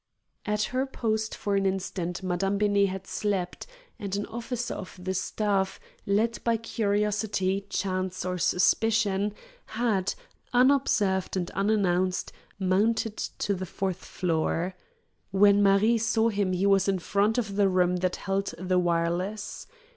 [0.47, 3.67] At her post for an instant Madame Benet had slept,
[3.99, 9.35] and an officer of the staff, led by curiosity, chance, or suspicion,
[9.67, 10.15] had,
[10.53, 14.75] unobserved and unannounced, mounted to the fourth floor.
[15.29, 19.67] When Marie saw him he was in front of the room that held the wireless.